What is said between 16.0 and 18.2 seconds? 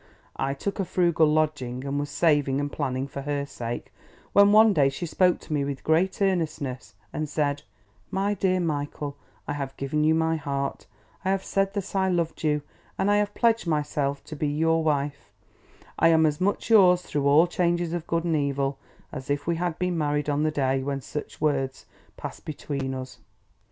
am as much yours through all changes of